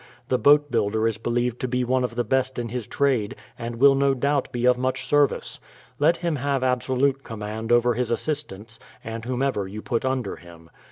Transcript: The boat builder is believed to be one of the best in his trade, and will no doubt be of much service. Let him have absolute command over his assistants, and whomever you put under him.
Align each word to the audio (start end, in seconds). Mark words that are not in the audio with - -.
The 0.29 0.39
boat 0.39 0.71
builder 0.71 1.07
is 1.07 1.19
believed 1.19 1.59
to 1.59 1.67
be 1.67 1.83
one 1.83 2.03
of 2.03 2.15
the 2.15 2.23
best 2.23 2.57
in 2.57 2.69
his 2.69 2.87
trade, 2.87 3.35
and 3.55 3.75
will 3.75 3.93
no 3.93 4.15
doubt 4.15 4.51
be 4.51 4.65
of 4.65 4.75
much 4.75 5.05
service. 5.05 5.59
Let 5.99 6.17
him 6.17 6.37
have 6.37 6.63
absolute 6.63 7.23
command 7.23 7.71
over 7.71 7.93
his 7.93 8.09
assistants, 8.09 8.79
and 9.03 9.25
whomever 9.25 9.67
you 9.67 9.83
put 9.83 10.03
under 10.03 10.37
him. 10.37 10.71